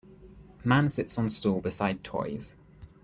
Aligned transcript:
Man 0.63 0.89
sits 0.89 1.15
on 1.19 1.29
stool 1.29 1.61
beside 1.61 2.03
toys. 2.03 2.55